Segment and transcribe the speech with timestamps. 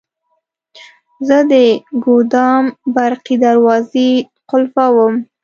[1.27, 1.53] زه د
[2.03, 2.63] ګودام
[2.95, 4.09] برقي دروازې
[4.49, 5.13] قلفووم.